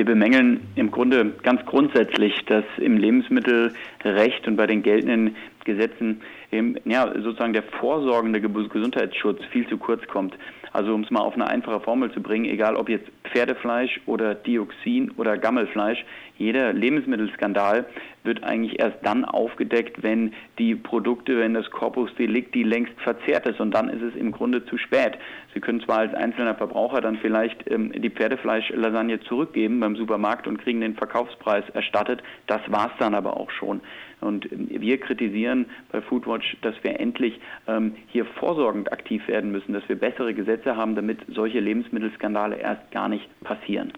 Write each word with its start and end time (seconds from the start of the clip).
Wir 0.00 0.06
bemängeln 0.06 0.60
im 0.76 0.90
Grunde 0.90 1.34
ganz 1.42 1.60
grundsätzlich, 1.66 2.32
dass 2.46 2.64
im 2.78 2.96
Lebensmittelrecht 2.96 4.48
und 4.48 4.56
bei 4.56 4.66
den 4.66 4.82
geltenden 4.82 5.36
Gesetzen 5.64 6.22
eben, 6.52 6.76
ja, 6.84 7.06
sozusagen 7.20 7.52
der 7.52 7.62
vorsorgende 7.62 8.40
Gesundheitsschutz 8.40 9.44
viel 9.52 9.68
zu 9.68 9.78
kurz 9.78 10.06
kommt. 10.06 10.36
Also 10.72 10.94
um 10.94 11.02
es 11.02 11.10
mal 11.10 11.20
auf 11.20 11.34
eine 11.34 11.48
einfache 11.48 11.80
Formel 11.80 12.12
zu 12.12 12.22
bringen, 12.22 12.44
egal 12.44 12.76
ob 12.76 12.88
jetzt 12.88 13.10
Pferdefleisch 13.24 14.00
oder 14.06 14.34
Dioxin 14.34 15.10
oder 15.16 15.36
Gammelfleisch, 15.36 16.04
jeder 16.38 16.72
Lebensmittelskandal 16.72 17.86
wird 18.22 18.42
eigentlich 18.44 18.80
erst 18.80 18.98
dann 19.02 19.24
aufgedeckt, 19.24 20.02
wenn 20.02 20.32
die 20.58 20.74
Produkte, 20.74 21.38
wenn 21.38 21.54
das 21.54 21.70
Corpus 21.70 22.14
Delicti 22.14 22.62
längst 22.62 22.98
verzehrt 23.00 23.46
ist 23.46 23.60
und 23.60 23.72
dann 23.72 23.88
ist 23.88 24.02
es 24.02 24.14
im 24.14 24.30
Grunde 24.32 24.64
zu 24.64 24.78
spät. 24.78 25.18
Sie 25.54 25.60
können 25.60 25.80
zwar 25.80 25.98
als 25.98 26.14
einzelner 26.14 26.54
Verbraucher 26.54 27.00
dann 27.00 27.16
vielleicht 27.16 27.70
ähm, 27.70 27.92
die 27.92 28.10
Pferdefleischlasagne 28.10 29.20
zurückgeben 29.20 29.80
beim 29.80 29.96
Supermarkt 29.96 30.46
und 30.46 30.58
kriegen 30.58 30.80
den 30.80 30.94
Verkaufspreis 30.94 31.64
erstattet, 31.74 32.22
das 32.46 32.60
war 32.68 32.86
es 32.86 32.98
dann 32.98 33.14
aber 33.14 33.36
auch 33.36 33.50
schon. 33.50 33.80
Und 34.20 34.48
wir 34.50 34.98
kritisieren 34.98 35.49
bei 35.92 36.00
Foodwatch, 36.00 36.56
dass 36.62 36.74
wir 36.82 36.98
endlich 36.98 37.40
ähm, 37.66 37.94
hier 38.08 38.24
vorsorgend 38.24 38.92
aktiv 38.92 39.26
werden 39.28 39.52
müssen, 39.52 39.72
dass 39.72 39.88
wir 39.88 39.96
bessere 39.96 40.34
Gesetze 40.34 40.76
haben, 40.76 40.94
damit 40.94 41.20
solche 41.28 41.60
Lebensmittelskandale 41.60 42.56
erst 42.56 42.90
gar 42.90 43.08
nicht 43.08 43.28
passieren. 43.42 43.92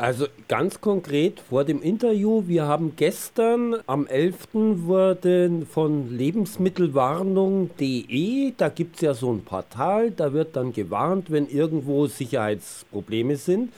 Also 0.00 0.26
ganz 0.46 0.80
konkret 0.80 1.40
vor 1.40 1.64
dem 1.64 1.82
Interview, 1.82 2.44
wir 2.46 2.66
haben 2.66 2.92
gestern 2.94 3.74
am 3.88 4.06
11. 4.06 4.46
wurde 4.52 5.66
von 5.68 6.16
lebensmittelwarnung.de, 6.16 8.52
da 8.56 8.68
gibt 8.68 8.94
es 8.94 9.00
ja 9.00 9.14
so 9.14 9.32
ein 9.32 9.42
Portal, 9.42 10.12
da 10.12 10.32
wird 10.32 10.54
dann 10.54 10.72
gewarnt, 10.72 11.32
wenn 11.32 11.48
irgendwo 11.48 12.06
Sicherheitsprobleme 12.06 13.34
sind. 13.34 13.72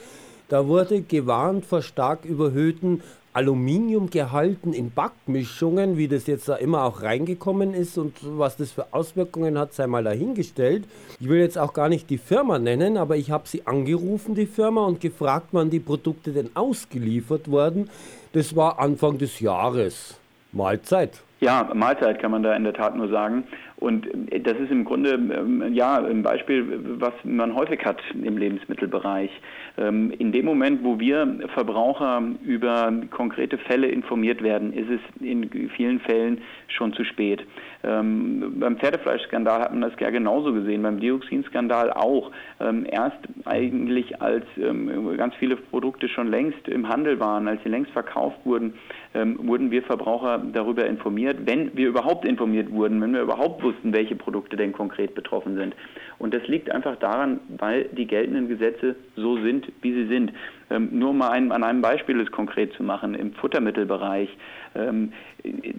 Da 0.47 0.67
wurde 0.67 1.01
gewarnt 1.01 1.65
vor 1.65 1.81
stark 1.81 2.25
überhöhten 2.25 3.01
Aluminium 3.33 4.09
gehalten 4.09 4.73
in 4.73 4.91
Backmischungen, 4.91 5.97
wie 5.97 6.07
das 6.07 6.27
jetzt 6.27 6.49
da 6.49 6.55
immer 6.55 6.83
auch 6.83 7.01
reingekommen 7.01 7.73
ist 7.73 7.97
und 7.97 8.17
was 8.23 8.57
das 8.57 8.71
für 8.71 8.93
Auswirkungen 8.93 9.57
hat, 9.57 9.73
sei 9.73 9.87
mal 9.87 10.03
dahingestellt. 10.03 10.83
Ich 11.19 11.29
will 11.29 11.39
jetzt 11.39 11.57
auch 11.57 11.73
gar 11.73 11.87
nicht 11.87 12.09
die 12.09 12.17
Firma 12.17 12.59
nennen, 12.59 12.97
aber 12.97 13.15
ich 13.15 13.31
habe 13.31 13.47
sie 13.47 13.65
angerufen, 13.65 14.35
die 14.35 14.47
Firma, 14.47 14.85
und 14.85 14.99
gefragt, 14.99 15.47
wann 15.51 15.69
die 15.69 15.79
Produkte 15.79 16.31
denn 16.31 16.49
ausgeliefert 16.55 17.49
wurden. 17.49 17.89
Das 18.33 18.55
war 18.55 18.79
Anfang 18.79 19.17
des 19.17 19.39
Jahres. 19.39 20.15
Mahlzeit. 20.51 21.21
Ja, 21.43 21.71
Mahlzeit 21.73 22.19
kann 22.19 22.29
man 22.29 22.43
da 22.43 22.55
in 22.55 22.63
der 22.63 22.73
Tat 22.73 22.95
nur 22.95 23.09
sagen. 23.09 23.45
Und 23.81 24.31
äh, 24.31 24.39
das 24.39 24.59
ist 24.59 24.71
im 24.71 24.85
Grunde 24.85 25.13
ähm, 25.13 25.73
ja 25.73 25.97
ein 25.97 26.21
Beispiel, 26.21 26.79
was 26.99 27.13
man 27.23 27.55
häufig 27.55 27.83
hat 27.83 27.99
im 28.13 28.37
Lebensmittelbereich. 28.37 29.31
Ähm, 29.79 30.11
in 30.19 30.31
dem 30.31 30.45
Moment, 30.45 30.83
wo 30.83 30.99
wir 30.99 31.39
Verbraucher 31.55 32.21
über 32.45 32.93
konkrete 33.09 33.57
Fälle 33.57 33.87
informiert 33.87 34.43
werden, 34.43 34.71
ist 34.71 34.89
es 34.89 35.25
in 35.25 35.49
vielen 35.75 35.99
Fällen 36.01 36.41
schon 36.67 36.93
zu 36.93 37.03
spät. 37.03 37.41
Ähm, 37.83 38.59
beim 38.59 38.77
Pferdefleischskandal 38.77 39.61
hat 39.61 39.71
man 39.71 39.81
das 39.81 39.93
ja 39.99 40.11
genauso 40.11 40.53
gesehen, 40.53 40.83
beim 40.83 40.99
Dioxinskandal 40.99 41.91
auch. 41.91 42.31
Erst 42.59 43.17
eigentlich, 43.45 44.21
als 44.21 44.45
ganz 45.17 45.33
viele 45.35 45.55
Produkte 45.55 46.07
schon 46.07 46.29
längst 46.29 46.67
im 46.67 46.87
Handel 46.87 47.19
waren, 47.19 47.47
als 47.47 47.63
sie 47.63 47.69
längst 47.69 47.91
verkauft 47.91 48.37
wurden, 48.43 48.75
wurden 49.13 49.71
wir 49.71 49.81
Verbraucher 49.81 50.39
darüber 50.53 50.85
informiert, 50.85 51.30
wenn 51.45 51.75
wir 51.75 51.87
überhaupt 51.87 52.25
informiert 52.25 52.71
wurden, 52.71 53.01
wenn 53.01 53.13
wir 53.13 53.21
überhaupt 53.21 53.63
wussten, 53.63 53.93
welche 53.93 54.15
Produkte 54.15 54.55
denn 54.55 54.71
konkret 54.71 55.15
betroffen 55.15 55.55
sind. 55.55 55.75
Und 56.19 56.33
das 56.33 56.47
liegt 56.47 56.69
einfach 56.69 56.97
daran, 56.97 57.39
weil 57.57 57.85
die 57.85 58.05
geltenden 58.05 58.47
Gesetze 58.47 58.95
so 59.15 59.37
sind, 59.41 59.71
wie 59.81 59.93
sie 59.93 60.07
sind. 60.07 60.31
Ähm, 60.69 60.89
nur 60.91 61.13
mal 61.13 61.29
ein, 61.29 61.51
an 61.51 61.63
einem 61.63 61.81
Beispiel 61.81 62.19
es 62.19 62.31
konkret 62.31 62.73
zu 62.73 62.83
machen, 62.83 63.15
im 63.15 63.33
Futtermittelbereich, 63.33 64.29
ähm, 64.73 65.11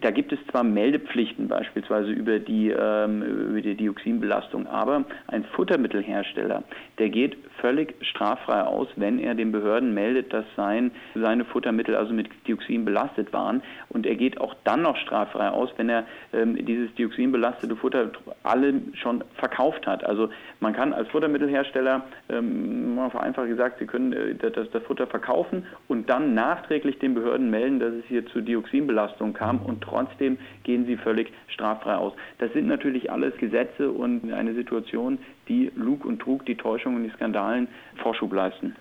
da 0.01 0.11
gibt 0.11 0.33
es 0.33 0.39
zwar 0.51 0.65
Meldepflichten 0.65 1.49
beispielsweise 1.49 2.11
über 2.11 2.39
die, 2.39 2.71
ähm, 2.71 3.23
über 3.23 3.61
die 3.61 3.75
Dioxinbelastung, 3.75 4.67
aber 4.67 5.05
ein 5.29 5.45
Futtermittelhersteller, 5.45 6.65
der 6.99 7.09
geht 7.09 7.37
völlig 7.61 7.95
straffrei 8.05 8.63
aus, 8.63 8.89
wenn 8.97 9.19
er 9.19 9.35
den 9.35 9.53
Behörden 9.53 9.95
meldet, 9.95 10.33
dass 10.33 10.45
sein, 10.57 10.91
seine 11.15 11.45
Futtermittel 11.45 11.95
also 11.95 12.13
mit 12.13 12.29
Dioxin 12.47 12.85
belastet 12.85 13.33
waren. 13.33 13.63
Und 13.89 14.05
er 14.05 14.17
geht 14.17 14.41
auch 14.41 14.55
dann 14.65 14.83
noch 14.83 14.97
straffrei 14.97 15.42
aus, 15.51 15.71
wenn 15.77 15.89
er 15.89 16.05
ähm, 16.33 16.65
dieses 16.65 16.95
dioxinbelastete 16.95 17.77
Futter 17.77 18.11
alle 18.43 18.75
schon 18.95 19.25
verkauft 19.35 19.87
hat. 19.87 20.05
Also 20.05 20.29
man 20.61 20.73
kann 20.73 20.93
als 20.93 21.09
Futtermittelhersteller, 21.09 22.05
ähm, 22.29 22.99
vereinfacht 23.11 23.49
gesagt, 23.49 23.79
Sie 23.79 23.87
können 23.87 24.13
äh, 24.13 24.35
das, 24.35 24.71
das 24.71 24.83
Futter 24.85 25.07
verkaufen 25.07 25.67
und 25.89 26.09
dann 26.09 26.35
nachträglich 26.35 26.99
den 26.99 27.15
Behörden 27.15 27.51
melden, 27.51 27.81
dass 27.81 27.93
es 27.95 28.05
hier 28.07 28.27
zu 28.27 28.41
Dioxinbelastung 28.41 29.33
kam 29.33 29.61
und 29.61 29.83
trotzdem 29.83 30.39
gehen 30.65 30.87
sie 30.87 30.97
völlig 30.97 31.33
straffrei 31.49 31.97
aus. 31.97 32.13
Das 32.39 32.53
sind 32.53 32.67
natürlich 32.67 33.11
alles 33.11 33.37
Gesetze 33.39 33.91
und 33.91 34.33
eine 34.33 34.55
Situation, 34.55 35.19
die 35.49 35.71
Lug 35.75 36.05
und 36.05 36.21
Trug, 36.21 36.47
die 36.47 36.57
Täuschung 36.57 36.97
und 36.97 37.05
die 37.05 37.11
Skandalen 37.11 37.69
Vorschub 37.97 38.33
leisten. 38.33 38.77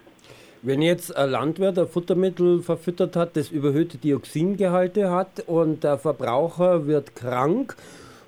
Wenn 0.64 0.84
jetzt 0.84 1.18
ein 1.18 1.32
Landwirt 1.32 1.80
ein 1.80 1.88
Futtermittel 1.88 2.62
verfüttert 2.62 3.16
hat, 3.16 3.36
das 3.36 3.50
überhöhte 3.50 3.98
Dioxingehalte 3.98 5.10
hat 5.10 5.44
und 5.48 5.84
der 5.84 5.98
Verbraucher 5.98 6.86
wird 6.86 7.16
krank 7.16 7.76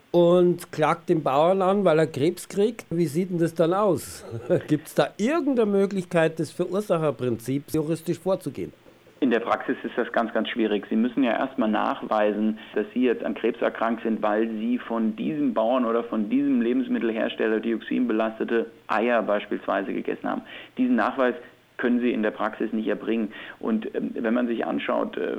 und 0.09 0.71
klagt 0.71 1.09
den 1.09 1.21
Bauern 1.21 1.61
an, 1.61 1.85
weil 1.85 1.99
er 1.99 2.07
Krebs 2.07 2.49
kriegt, 2.49 2.87
wie 2.89 3.05
sieht 3.05 3.29
denn 3.29 3.37
das 3.37 3.53
dann 3.53 3.75
aus? 3.75 4.25
Gibt 4.67 4.87
es 4.87 4.95
da 4.95 5.09
irgendeine 5.17 5.69
Möglichkeit, 5.69 6.39
das 6.39 6.49
Verursacherprinzip 6.49 7.65
juristisch 7.71 8.17
vorzugehen? 8.17 8.73
In 9.19 9.29
der 9.29 9.39
Praxis 9.39 9.77
ist 9.83 9.95
das 9.95 10.11
ganz, 10.11 10.33
ganz 10.33 10.49
schwierig. 10.49 10.85
Sie 10.89 10.95
müssen 10.95 11.23
ja 11.23 11.33
erstmal 11.33 11.69
nachweisen, 11.69 12.57
dass 12.73 12.85
Sie 12.95 13.03
jetzt 13.03 13.23
an 13.23 13.35
Krebs 13.35 13.61
erkrankt 13.61 14.03
sind, 14.03 14.21
weil 14.23 14.49
Sie 14.49 14.79
von 14.79 15.15
diesem 15.15 15.53
Bauern 15.53 15.85
oder 15.85 16.03
von 16.03 16.29
diesem 16.29 16.61
Lebensmittelhersteller 16.61 17.59
dioxinbelastete 17.59 18.65
Eier 18.87 19.21
beispielsweise 19.21 19.93
gegessen 19.93 20.27
haben. 20.27 20.41
Diesen 20.77 20.95
Nachweis 20.95 21.35
können 21.83 21.99
sie 21.99 22.13
in 22.13 22.23
der 22.23 22.31
Praxis 22.31 22.71
nicht 22.71 22.87
erbringen. 22.87 23.33
Und 23.59 23.93
ähm, 23.93 24.11
wenn 24.13 24.33
man 24.33 24.47
sich 24.47 24.65
anschaut, 24.65 25.17
äh, 25.17 25.35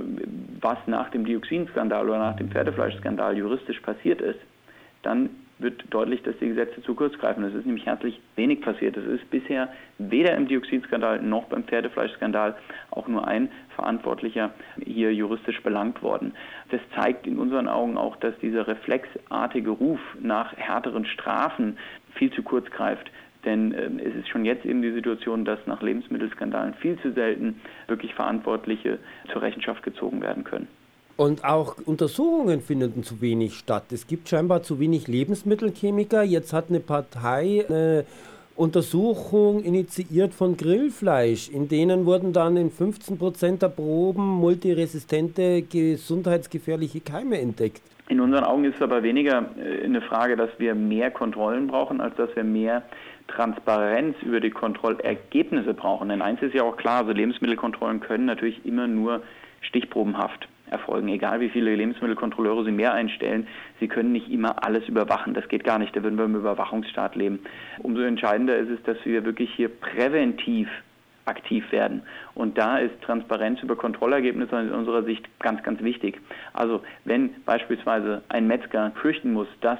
was 0.61 0.77
nach 0.87 1.09
dem 1.09 1.25
Dioxinskandal 1.25 2.07
oder 2.07 2.19
nach 2.19 2.37
dem 2.37 2.51
Pferdefleischskandal 2.51 3.39
juristisch 3.39 3.81
passiert 3.81 4.21
ist, 4.21 4.41
dann 5.01 5.31
wird 5.59 5.85
deutlich, 5.89 6.23
dass 6.23 6.37
die 6.43 6.49
Gesetze 6.49 6.83
zu 6.83 6.95
kurz 6.95 7.17
greifen. 7.19 7.45
Es 7.45 7.55
ist 7.55 7.65
nämlich 7.65 7.87
herzlich 7.87 8.21
wenig 8.37 8.61
passiert. 8.61 8.95
Es 8.99 9.07
ist 9.07 9.31
bisher 9.31 9.71
weder 9.97 10.35
im 10.37 10.47
Dioxinskandal 10.47 11.23
noch 11.23 11.45
beim 11.45 11.65
Pferdefleischskandal 11.65 12.57
auch 12.91 13.09
nur 13.09 13.27
ein 13.27 13.49
Verantwortlicher 13.75 14.51
hier 14.85 15.15
juristisch 15.15 15.63
belangt 15.63 16.03
worden. 16.03 16.35
Das 16.71 16.81
zeigt 16.95 17.27
in 17.27 17.39
unseren 17.39 17.69
Augen 17.69 17.97
auch, 17.97 18.17
dass 18.17 18.39
dieser 18.41 18.69
reflexartige 18.69 19.71
Ruf 19.71 20.01
nach 20.21 20.55
härteren 20.59 21.07
Strafen 21.07 21.79
viel 22.17 22.31
zu 22.33 22.43
kurz 22.43 22.71
greift. 22.71 23.11
Denn 23.45 23.73
äh, 23.73 23.91
es 24.03 24.15
ist 24.15 24.29
schon 24.29 24.45
jetzt 24.45 24.65
eben 24.65 24.83
die 24.83 24.93
Situation, 24.93 25.45
dass 25.45 25.59
nach 25.67 25.83
Lebensmittelskandalen 25.83 26.75
viel 26.75 26.99
zu 27.01 27.13
selten 27.13 27.61
wirklich 27.87 28.15
Verantwortliche 28.15 28.99
zur 29.33 29.43
Rechenschaft 29.43 29.83
gezogen 29.83 30.23
werden 30.23 30.45
können. 30.45 30.69
Und 31.17 31.45
auch 31.45 31.77
Untersuchungen 31.85 32.61
finden 32.61 33.05
zu 33.05 33.21
wenig 33.21 33.55
statt. 33.55 33.85
Es 33.93 34.09
gibt 34.09 34.29
scheinbar 34.29 34.63
zu 34.63 34.81
wenig 34.81 35.07
Lebensmittelchemiker. 35.07 36.25
Jetzt 36.25 36.53
hat 36.53 36.71
eine 36.71 36.81
Partei 36.81 37.65
eine 37.69 38.05
Untersuchung 38.57 39.63
initiiert 39.63 40.35
von 40.35 40.57
Grillfleisch. 40.57 41.51
In 41.51 41.69
denen 41.69 42.07
wurden 42.07 42.33
dann 42.33 42.57
in 42.57 42.71
15 42.71 43.17
Prozent 43.19 43.63
der 43.63 43.69
Proben 43.69 44.27
multiresistente, 44.27 45.63
gesundheitsgefährliche 45.63 47.01
Keime 47.01 47.41
entdeckt. 47.41 47.83
In 48.09 48.21
unseren 48.21 48.45
Augen 48.45 48.65
ist 48.65 48.77
es 48.77 48.83
aber 48.83 49.03
weniger 49.03 49.51
äh, 49.57 49.85
eine 49.85 50.03
Frage, 50.03 50.37
dass 50.37 50.51
wir 50.59 50.75
mehr 50.75 51.11
Kontrollen 51.11 51.69
brauchen, 51.69 52.01
als 52.01 52.15
dass 52.17 52.35
wir 52.37 52.45
mehr 52.45 52.83
Transparenz 53.35 54.17
über 54.23 54.41
die 54.41 54.51
Kontrollergebnisse 54.51 55.75
brauchen. 55.75 56.09
Denn 56.09 56.23
eins 56.23 56.41
ist 56.43 56.55
ja 56.55 56.63
auch 56.63 56.77
klar, 56.77 57.01
also 57.01 57.13
Lebensmittelkontrollen 57.13 58.01
können 58.01 58.27
natürlich 58.27 58.65
immer 58.65 58.87
nur 58.87 59.23
stichprobenhaft 59.61 60.49
erfolgen. 60.71 61.09
Egal 61.09 61.41
wie 61.41 61.49
viele 61.49 61.75
Lebensmittelkontrolleure 61.75 62.65
Sie 62.65 62.71
mehr 62.71 62.95
einstellen, 62.95 63.47
Sie 63.81 63.89
können 63.89 64.13
nicht 64.13 64.31
immer 64.31 64.65
alles 64.65 64.89
überwachen. 64.89 65.35
Das 65.35 65.49
geht 65.49 65.65
gar 65.65 65.79
nicht. 65.79 65.95
Da 65.97 66.03
würden 66.03 66.19
wir 66.19 66.25
im 66.25 66.37
Überwachungsstaat 66.37 67.17
leben. 67.17 67.41
Umso 67.81 68.03
entscheidender 68.03 68.57
ist 68.57 68.71
es, 68.71 68.83
dass 68.85 68.99
wir 69.05 69.25
wirklich 69.25 69.51
hier 69.55 69.69
präventiv 69.69 70.69
aktiv 71.27 71.71
werden. 71.73 72.03
Und 72.35 72.59
da 72.59 72.79
ist 72.79 73.01
Transparenz 73.03 73.63
über 73.63 73.77
Kontrollergebnisse 73.77 74.57
in 74.61 74.73
unserer 74.73 75.03
Sicht 75.05 75.27
ganz, 75.41 75.63
ganz 75.63 75.83
wichtig. 75.83 76.21
Also 76.53 76.83
wenn 77.05 77.43
beispielsweise 77.45 78.23
ein 78.29 78.47
Metzger 78.47 78.93
fürchten 79.01 79.33
muss, 79.33 79.49
dass 79.61 79.79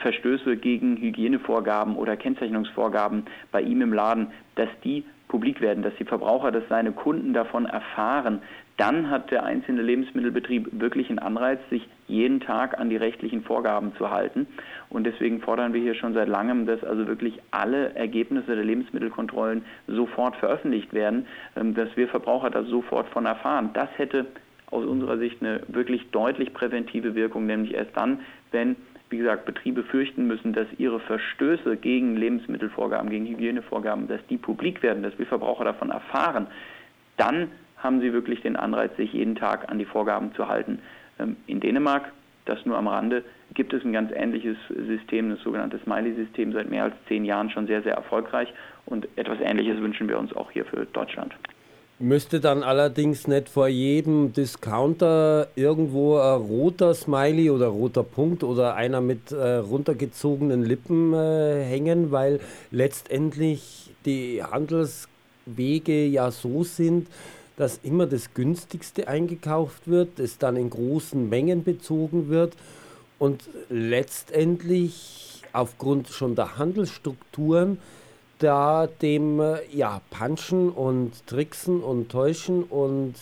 Verstöße 0.00 0.56
gegen 0.56 0.96
Hygienevorgaben 0.96 1.96
oder 1.96 2.16
Kennzeichnungsvorgaben 2.16 3.26
bei 3.52 3.62
ihm 3.62 3.82
im 3.82 3.92
Laden, 3.92 4.28
dass 4.54 4.68
die 4.84 5.04
publik 5.28 5.60
werden, 5.60 5.82
dass 5.82 5.94
die 5.96 6.04
Verbraucher, 6.04 6.52
dass 6.52 6.68
seine 6.68 6.92
Kunden 6.92 7.32
davon 7.32 7.66
erfahren, 7.66 8.42
dann 8.76 9.08
hat 9.10 9.30
der 9.30 9.44
einzelne 9.44 9.80
Lebensmittelbetrieb 9.82 10.68
wirklich 10.80 11.08
einen 11.08 11.18
Anreiz, 11.18 11.58
sich 11.70 11.88
jeden 12.08 12.40
Tag 12.40 12.78
an 12.78 12.90
die 12.90 12.96
rechtlichen 12.96 13.42
Vorgaben 13.42 13.94
zu 13.96 14.10
halten. 14.10 14.46
Und 14.90 15.04
deswegen 15.04 15.40
fordern 15.40 15.72
wir 15.72 15.80
hier 15.80 15.94
schon 15.94 16.12
seit 16.12 16.28
langem, 16.28 16.66
dass 16.66 16.84
also 16.84 17.06
wirklich 17.06 17.40
alle 17.50 17.94
Ergebnisse 17.94 18.54
der 18.54 18.64
Lebensmittelkontrollen 18.64 19.64
sofort 19.86 20.36
veröffentlicht 20.36 20.92
werden, 20.92 21.26
ähm, 21.56 21.74
dass 21.74 21.96
wir 21.96 22.08
Verbraucher 22.08 22.50
da 22.50 22.64
sofort 22.64 23.08
von 23.08 23.24
erfahren. 23.24 23.70
Das 23.72 23.88
hätte 23.96 24.26
aus 24.70 24.84
unserer 24.84 25.16
Sicht 25.18 25.40
eine 25.40 25.62
wirklich 25.68 26.10
deutlich 26.10 26.52
präventive 26.52 27.14
Wirkung, 27.14 27.46
nämlich 27.46 27.74
erst 27.74 27.96
dann, 27.96 28.20
wenn 28.52 28.76
wie 29.08 29.18
gesagt, 29.18 29.44
Betriebe 29.46 29.84
fürchten 29.84 30.26
müssen, 30.26 30.52
dass 30.52 30.66
ihre 30.78 30.98
Verstöße 30.98 31.76
gegen 31.76 32.16
Lebensmittelvorgaben, 32.16 33.08
gegen 33.08 33.26
Hygienevorgaben, 33.26 34.08
dass 34.08 34.20
die 34.28 34.36
publik 34.36 34.82
werden, 34.82 35.04
dass 35.04 35.16
wir 35.16 35.26
Verbraucher 35.26 35.62
davon 35.62 35.90
erfahren, 35.90 36.48
dann 37.16 37.48
haben 37.86 38.00
sie 38.00 38.12
wirklich 38.12 38.42
den 38.42 38.56
Anreiz, 38.56 38.94
sich 38.96 39.12
jeden 39.12 39.36
Tag 39.36 39.70
an 39.70 39.78
die 39.78 39.84
Vorgaben 39.84 40.34
zu 40.34 40.48
halten. 40.48 40.80
Ähm, 41.18 41.36
in 41.46 41.60
Dänemark, 41.60 42.12
das 42.44 42.66
nur 42.66 42.76
am 42.76 42.88
Rande, 42.88 43.24
gibt 43.54 43.72
es 43.72 43.84
ein 43.84 43.92
ganz 43.92 44.10
ähnliches 44.12 44.56
System, 44.68 45.30
das 45.30 45.40
sogenannte 45.40 45.78
Smiley-System, 45.78 46.52
seit 46.52 46.68
mehr 46.68 46.84
als 46.84 46.94
zehn 47.08 47.24
Jahren 47.24 47.50
schon 47.50 47.66
sehr, 47.66 47.82
sehr 47.82 47.94
erfolgreich. 47.94 48.52
Und 48.84 49.08
etwas 49.16 49.38
Ähnliches 49.40 49.80
wünschen 49.80 50.08
wir 50.08 50.18
uns 50.18 50.34
auch 50.34 50.50
hier 50.50 50.64
für 50.64 50.84
Deutschland. 50.86 51.34
Müsste 51.98 52.40
dann 52.40 52.62
allerdings 52.62 53.26
nicht 53.26 53.48
vor 53.48 53.68
jedem 53.68 54.34
Discounter 54.34 55.48
irgendwo 55.54 56.18
ein 56.18 56.42
roter 56.42 56.92
Smiley 56.92 57.48
oder 57.48 57.68
roter 57.68 58.02
Punkt 58.02 58.44
oder 58.44 58.74
einer 58.74 59.00
mit 59.00 59.32
äh, 59.32 59.54
runtergezogenen 59.54 60.62
Lippen 60.62 61.14
äh, 61.14 61.64
hängen, 61.64 62.12
weil 62.12 62.40
letztendlich 62.70 63.90
die 64.04 64.42
Handelswege 64.42 66.04
ja 66.04 66.30
so 66.30 66.64
sind, 66.64 67.08
dass 67.56 67.80
immer 67.82 68.06
das 68.06 68.34
günstigste 68.34 69.08
eingekauft 69.08 69.88
wird, 69.88 70.18
es 70.18 70.38
dann 70.38 70.56
in 70.56 70.70
großen 70.70 71.28
Mengen 71.28 71.64
bezogen 71.64 72.28
wird 72.28 72.54
und 73.18 73.44
letztendlich 73.70 75.42
aufgrund 75.52 76.08
schon 76.08 76.34
der 76.34 76.58
Handelsstrukturen 76.58 77.78
da 78.38 78.86
dem 78.86 79.40
äh, 79.40 79.58
ja, 79.72 80.02
Punchen 80.10 80.70
und 80.70 81.26
Tricksen 81.26 81.82
und 81.82 82.10
Täuschen 82.10 82.64
und 82.64 83.14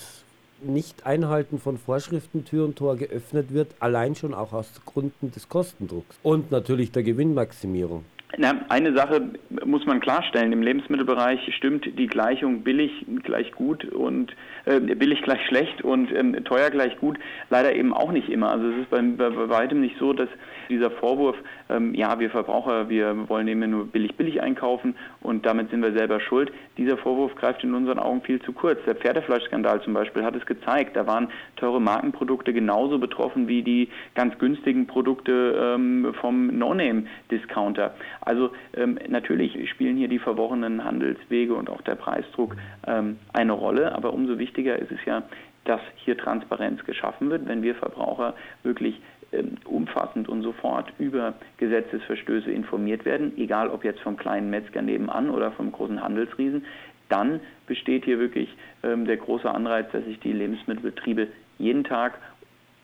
nicht 0.63 1.07
Einhalten 1.07 1.61
von 1.61 1.79
Vorschriften 1.79 2.45
Tür 2.45 2.65
und 2.65 2.77
Tor 2.77 2.97
geöffnet 2.97 3.53
wird, 3.53 3.75
allein 3.81 4.15
schon 4.15 4.35
auch 4.35 4.53
aus 4.53 4.67
Gründen 4.87 5.31
des 5.31 5.49
Kostendrucks 5.49 6.17
und 6.23 6.51
natürlich 6.51 6.91
der 6.91 7.03
Gewinnmaximierung. 7.03 8.05
Na, 8.37 8.65
eine 8.69 8.95
Sache 8.97 9.23
muss 9.65 9.87
man 9.87 10.01
klarstellen. 10.01 10.53
Im 10.53 10.63
Lebensmittelbereich 10.63 11.55
stimmt 11.57 11.87
die 11.99 12.07
Gleichung 12.07 12.63
billig 12.63 12.91
gleich 13.23 13.53
gut 13.53 13.85
und 13.85 14.35
äh, 14.65 14.81
billig 14.81 15.23
gleich 15.23 15.45
schlecht 15.47 15.83
und 15.83 16.11
ähm, 16.13 16.43
teuer 16.45 16.71
gleich 16.71 16.99
gut 16.99 17.19
leider 17.51 17.75
eben 17.75 17.93
auch 17.93 18.11
nicht 18.11 18.29
immer. 18.29 18.51
Also 18.51 18.69
es 18.69 18.79
ist 18.79 18.91
bei, 18.91 19.01
bei 19.03 19.49
weitem 19.49 19.81
nicht 19.81 19.99
so, 19.99 20.13
dass 20.13 20.29
dieser 20.69 20.91
Vorwurf, 20.91 21.37
ähm, 21.69 21.95
ja, 21.95 22.19
wir 22.19 22.31
Verbraucher, 22.31 22.89
wir 22.89 23.29
wollen 23.29 23.47
eben 23.49 23.71
nur 23.71 23.87
billig 23.87 24.17
billig 24.17 24.43
einkaufen 24.43 24.97
und 25.21 25.47
damit 25.47 25.71
sind 25.71 25.83
wir 25.83 25.93
selber 25.93 26.21
schuld. 26.21 26.53
Dieser 26.79 26.97
Vorwurf 26.97 27.35
greift 27.37 27.63
in 27.63 27.75
unseren 27.75 27.99
Augen 27.99 28.23
viel 28.23 28.41
zu 28.43 28.53
kurz. 28.53 28.79
Der 28.87 28.97
Pferdefleischskandal 28.97 29.83
zum 29.83 29.95
Beispiel 29.95 30.25
hat 30.25 30.35
es 30.35 30.47
gezeigt. 30.47 30.97
Da 30.97 31.07
waren 31.07 31.29
teure 31.57 31.81
Markenprodukte 31.81 32.53
genauso 32.53 32.99
betroffen 32.99 33.47
wie 33.47 33.63
die 33.63 33.89
ganz 34.15 34.37
günstigen 34.39 34.87
Produkte 34.87 35.75
ähm, 35.77 36.15
vom 36.21 36.59
No-Name-Discounter. 36.59 37.95
Also 38.25 38.51
ähm, 38.77 38.99
natürlich 39.09 39.71
spielen 39.71 39.97
hier 39.97 40.09
die 40.09 40.19
verworrenen 40.19 40.85
Handelswege 40.85 41.55
und 41.55 41.71
auch 41.71 41.83
der 41.83 41.95
Preisdruck 41.95 42.57
ähm, 42.87 43.19
eine 43.33 43.53
Rolle, 43.53 43.95
aber 43.95 44.13
umso 44.13 44.39
wichtiger 44.39 44.79
ist 44.79 44.91
es 44.91 45.05
ja, 45.05 45.23
dass 45.65 45.81
hier 45.97 46.17
Transparenz 46.17 46.85
geschaffen 46.85 47.31
wird, 47.31 47.47
wenn 47.47 47.63
wir 47.63 47.75
Verbraucher 47.75 48.35
wirklich 48.63 49.01
ähm, 49.33 49.57
umfassend 49.65 50.29
und 50.29 50.43
sofort 50.43 50.93
über 50.99 51.35
Gesetzesverstöße 51.59 52.51
informiert 52.51 53.05
werden, 53.05 53.33
egal 53.37 53.69
ob 53.69 53.85
jetzt 53.85 54.01
vom 54.01 54.17
kleinen 54.17 54.51
Metzger 54.51 54.83
nebenan 54.83 55.31
oder 55.31 55.53
vom 55.53 55.73
großen 55.73 56.03
Handelsriesen, 56.03 56.65
dann 57.09 57.41
besteht 57.67 58.05
hier 58.05 58.19
wirklich 58.19 58.55
ähm, 58.83 59.07
der 59.07 59.17
große 59.17 59.51
Anreiz, 59.51 59.91
dass 59.93 60.05
sich 60.05 60.21
die 60.21 60.33
Lebensmittelbetriebe 60.33 61.29
jeden 61.59 61.85
Tag 61.85 62.19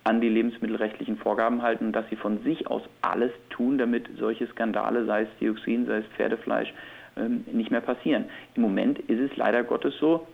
an 0.04 0.20
die 0.20 0.28
lebensmittelrechtlichen 0.28 1.16
Vorgaben 1.16 1.62
halten 1.62 1.86
und 1.86 1.92
dass 1.92 2.08
sie 2.08 2.16
von 2.16 2.42
sich 2.42 2.66
aus 2.66 2.82
alles 3.02 3.32
tun, 3.50 3.78
damit 3.78 4.08
solche 4.18 4.46
Skandale, 4.48 5.04
sei 5.04 5.22
es 5.22 5.28
Dioxin, 5.40 5.86
sei 5.86 5.98
es 5.98 6.06
Pferdefleisch, 6.16 6.72
ähm, 7.16 7.44
nicht 7.52 7.70
mehr 7.70 7.80
passieren. 7.80 8.24
Im 8.54 8.62
Moment 8.62 8.98
ist 8.98 9.20
es 9.20 9.36
leider 9.36 9.62
Gottes 9.62 9.94
so, 9.98 10.26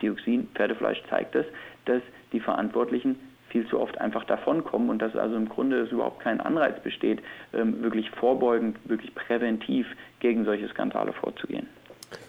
Dioxin, 0.00 0.48
Pferdefleisch 0.54 1.02
zeigt 1.08 1.36
es, 1.36 1.46
dass 1.84 2.02
die 2.32 2.40
Verantwortlichen 2.40 3.16
viel 3.48 3.66
zu 3.68 3.78
oft 3.78 4.00
einfach 4.00 4.24
davonkommen 4.24 4.88
und 4.88 5.00
dass 5.00 5.14
also 5.14 5.36
im 5.36 5.48
Grunde 5.48 5.80
es 5.80 5.92
überhaupt 5.92 6.20
kein 6.20 6.40
Anreiz 6.40 6.82
besteht, 6.82 7.20
ähm, 7.52 7.82
wirklich 7.82 8.10
vorbeugend, 8.10 8.78
wirklich 8.86 9.14
präventiv 9.14 9.86
gegen 10.20 10.44
solche 10.44 10.68
Skandale 10.68 11.12
vorzugehen. 11.12 11.68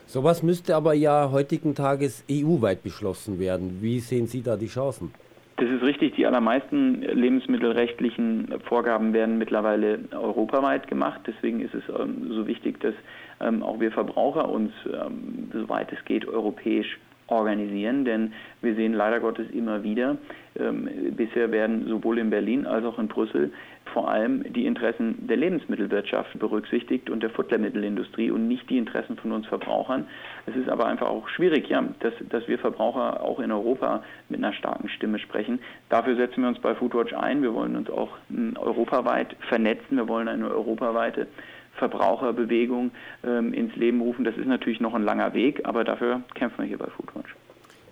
Sowas 0.06 0.44
müsste 0.44 0.75
aber 0.75 0.94
ja 0.94 1.31
heutigen 1.31 1.75
Tages 1.75 2.24
EU-weit 2.30 2.84
beschlossen 2.84 3.40
werden. 3.40 3.80
Wie 3.81 4.00
sehen 4.00 4.28
Sie 4.28 4.44
da 4.44 4.57
die 4.57 4.68
Chancen? 4.68 5.12
Das 5.57 5.69
ist 5.69 5.83
richtig. 5.83 6.15
Die 6.15 6.25
allermeisten 6.25 7.01
lebensmittelrechtlichen 7.01 8.59
Vorgaben 8.67 9.13
werden 9.13 9.38
mittlerweile 9.38 10.00
europaweit 10.11 10.88
gemacht. 10.88 11.21
Deswegen 11.27 11.59
ist 11.61 11.75
es 11.75 11.83
ähm, 11.89 12.31
so 12.31 12.47
wichtig, 12.47 12.79
dass 12.79 12.95
ähm, 13.39 13.61
auch 13.61 13.79
wir 13.79 13.91
Verbraucher 13.91 14.50
uns, 14.50 14.71
ähm, 14.88 15.50
soweit 15.53 15.91
es 15.91 16.03
geht, 16.05 16.27
europäisch 16.27 16.97
organisieren, 17.27 18.03
denn 18.05 18.33
wir 18.61 18.75
sehen 18.75 18.94
leider 18.94 19.19
Gottes 19.19 19.50
immer 19.51 19.83
wieder, 19.83 20.17
ähm, 20.59 20.89
bisher 21.15 21.51
werden 21.51 21.88
sowohl 21.88 22.19
in 22.19 22.29
Berlin 22.29 22.65
als 22.65 22.85
auch 22.85 22.99
in 22.99 23.07
Brüssel 23.07 23.51
vor 23.94 24.10
allem 24.10 24.44
die 24.51 24.66
Interessen 24.66 25.28
der 25.28 25.38
Lebensmittelwirtschaft 25.38 26.38
berücksichtigt 26.40 27.10
und 27.10 27.22
der 27.22 27.30
Futtermittelindustrie 27.30 28.31
und 28.31 28.48
nicht 28.48 28.69
die 28.69 28.78
Interessen 28.78 29.16
von 29.18 29.31
uns 29.31 29.48
Verbrauchern. 29.48 30.07
Es 30.48 30.56
ist 30.56 30.68
aber 30.68 30.88
einfach 30.88 31.07
auch 31.07 31.30
schwierig, 31.30 31.69
ja, 31.69 31.84
dass, 32.00 32.13
dass 32.30 32.48
wir 32.48 32.60
Verbraucher 32.60 33.22
auch 33.22 33.40
in 33.40 33.51
Europa 33.51 34.04
mit 34.30 34.44
einer 34.44 34.54
starken 34.54 34.90
Stimme 34.90 35.19
sprechen. 35.19 35.60
Dafür 35.90 36.16
setzen 36.16 36.42
wir 36.42 36.50
uns 36.50 36.60
bei 36.60 36.75
Foodwatch 36.75 37.13
ein. 37.13 37.42
Wir 37.42 37.54
wollen 37.54 37.75
uns 37.75 37.90
auch 37.90 38.18
hm, 38.30 38.57
europaweit 38.57 39.36
vernetzen. 39.48 39.98
Wir 39.98 40.07
wollen 40.07 40.28
eine 40.28 40.50
europaweite 40.50 41.28
Verbraucherbewegung 41.75 42.92
ähm, 43.24 43.54
ins 43.54 43.75
Leben 43.75 44.01
rufen. 44.01 44.25
Das 44.25 44.36
ist 44.38 44.48
natürlich 44.48 44.80
noch 44.80 44.94
ein 44.94 45.04
langer 45.04 45.34
Weg, 45.34 45.62
aber 45.66 45.84
dafür 45.84 46.22
kämpfen 46.34 46.60
wir 46.60 46.66
hier 46.66 46.78
bei 46.78 46.88
Foodwatch. 46.88 47.36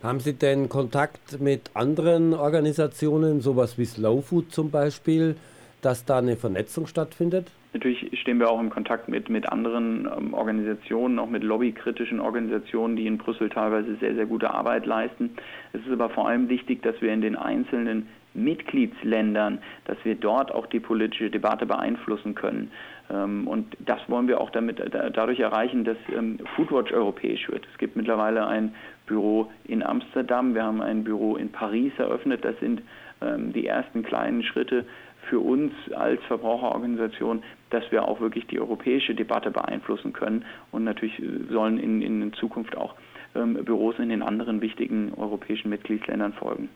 Haben 0.02 0.18
Sie 0.18 0.32
denn 0.32 0.68
Kontakt 0.68 1.40
mit 1.40 1.70
anderen 1.74 2.34
Organisationen, 2.34 3.40
sowas 3.40 3.78
wie 3.78 3.84
Slow 3.84 4.20
Food 4.20 4.52
zum 4.52 4.70
Beispiel, 4.72 5.36
dass 5.82 6.04
da 6.04 6.18
eine 6.18 6.36
Vernetzung 6.36 6.86
stattfindet? 6.86 7.50
Natürlich 7.74 8.20
stehen 8.20 8.38
wir 8.38 8.50
auch 8.50 8.60
im 8.60 8.70
Kontakt 8.70 9.08
mit, 9.08 9.28
mit 9.28 9.50
anderen 9.50 10.06
ähm, 10.06 10.34
Organisationen, 10.34 11.18
auch 11.18 11.28
mit 11.28 11.42
lobbykritischen 11.42 12.20
Organisationen, 12.20 12.96
die 12.96 13.06
in 13.06 13.18
Brüssel 13.18 13.48
teilweise 13.48 13.96
sehr, 13.96 14.14
sehr 14.14 14.26
gute 14.26 14.50
Arbeit 14.50 14.84
leisten. 14.86 15.30
Es 15.72 15.80
ist 15.80 15.92
aber 15.92 16.10
vor 16.10 16.28
allem 16.28 16.48
wichtig, 16.48 16.82
dass 16.82 17.00
wir 17.00 17.12
in 17.12 17.22
den 17.22 17.36
einzelnen 17.36 18.08
Mitgliedsländern, 18.34 19.58
dass 19.84 19.96
wir 20.04 20.14
dort 20.14 20.52
auch 20.52 20.66
die 20.66 20.80
politische 20.80 21.30
Debatte 21.30 21.66
beeinflussen 21.66 22.34
können. 22.34 22.70
Ähm, 23.10 23.46
und 23.46 23.76
das 23.78 24.00
wollen 24.08 24.28
wir 24.28 24.40
auch 24.40 24.50
damit, 24.50 24.78
dadurch 24.78 25.40
erreichen, 25.40 25.84
dass 25.84 25.96
ähm, 26.14 26.38
Foodwatch 26.56 26.92
europäisch 26.92 27.48
wird. 27.48 27.66
Es 27.72 27.78
gibt 27.78 27.96
mittlerweile 27.96 28.46
ein 28.46 28.74
Büro 29.06 29.50
in 29.64 29.82
Amsterdam, 29.82 30.54
wir 30.54 30.62
haben 30.62 30.80
ein 30.80 31.04
Büro 31.04 31.36
in 31.36 31.50
Paris 31.50 31.92
eröffnet. 31.98 32.44
Das 32.44 32.58
sind 32.60 32.82
ähm, 33.20 33.52
die 33.52 33.66
ersten 33.66 34.02
kleinen 34.02 34.42
Schritte 34.42 34.84
für 35.28 35.40
uns 35.40 35.72
als 35.94 36.22
Verbraucherorganisation, 36.24 37.42
dass 37.70 37.90
wir 37.90 38.06
auch 38.06 38.20
wirklich 38.20 38.46
die 38.46 38.60
europäische 38.60 39.14
Debatte 39.14 39.50
beeinflussen 39.50 40.12
können. 40.12 40.44
Und 40.70 40.84
natürlich 40.84 41.20
sollen 41.50 41.78
in, 41.78 42.02
in 42.02 42.32
Zukunft 42.34 42.76
auch 42.76 42.94
Büros 43.34 43.98
in 43.98 44.10
den 44.10 44.22
anderen 44.22 44.60
wichtigen 44.60 45.12
europäischen 45.16 45.70
Mitgliedsländern 45.70 46.34
folgen. 46.34 46.68